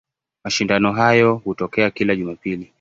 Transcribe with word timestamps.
Mashindano 0.43 0.91
hayo 0.91 1.35
hutokea 1.35 1.91
kila 1.91 2.15
Jumapili. 2.15 2.69